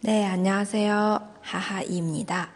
[0.00, 1.20] 네 안녕하세요.
[1.42, 2.48] 하하입니다.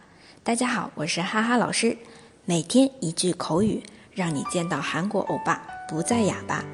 [0.42, 1.96] 大家好，我是哈哈老师。
[2.45, 6.64] 每天一句口语，让你见到韩国欧巴不再哑巴。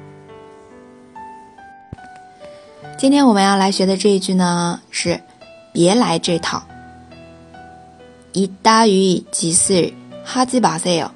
[2.97, 5.21] 今天我们要来学的这一句呢，是
[5.73, 6.63] 别来这套。
[8.33, 11.11] 이따위짓을하지마세 요。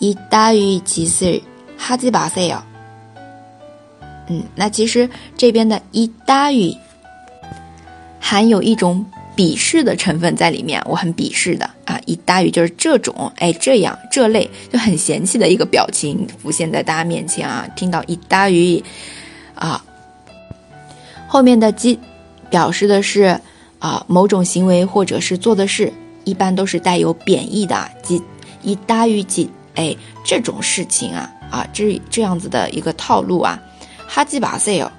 [0.00, 2.62] 이따위짓을하지마세 요。
[4.28, 6.78] 嗯，那其实这边的一따위
[8.19, 9.05] 含有一种
[9.35, 18.83] 鄙视的成分在里面，我很鄙视的啊，一大于就是这种，哎，这样这类就很嫌弃的一个表情浮现在大家面前啊，听到一大于，
[19.55, 19.81] 啊，
[21.27, 21.97] 后面的基
[22.49, 23.39] 表示的是
[23.79, 25.93] 啊某种行为或者是做的事，
[26.25, 28.21] 一般都是带有贬义的，即
[28.61, 33.57] 一大于几哎这种事情啊啊这这样子的一个套路啊，
[34.05, 34.91] 哈基巴塞哟，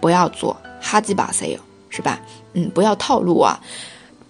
[0.00, 1.60] 不要做哈基巴塞哟。
[1.96, 2.20] 是吧？
[2.52, 3.58] 嗯，不要套路啊，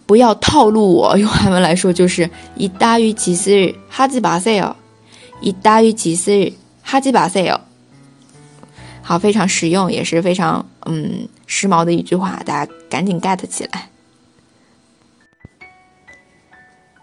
[0.07, 1.19] 不要套路我。
[1.19, 4.77] 用韩文来说就是一大于其实哈基巴塞哟，
[5.41, 7.61] 一大于其实哈基巴塞哟。
[9.03, 13.91] 好，非常实用，也是非常嗯时髦的一句话，大家赶紧 get 起来。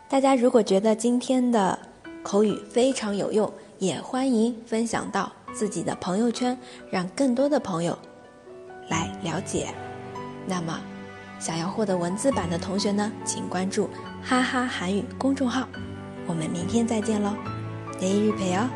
[0.08, 1.78] 大家如果觉得今天的
[2.24, 5.30] 口语非常有用，也欢迎分享到。
[5.56, 6.58] 自己的朋友圈，
[6.90, 7.96] 让更多的朋友
[8.90, 9.68] 来了解。
[10.46, 10.80] 那么
[11.40, 13.90] 想要获得文字版的同学呢，请关注
[14.24, 15.68] 哈哈韩语公众号，
[16.28, 17.34] 我们明天再见喽，
[18.00, 18.70] 每日陪哦。